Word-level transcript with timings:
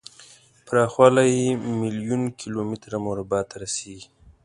پراخوالی 0.65 1.29
یې 1.41 1.49
میلیون 1.79 2.23
کیلو 2.39 2.59
متر 2.69 2.91
مربع 3.05 3.41
ته 3.49 3.55
رسیږي. 3.63 4.05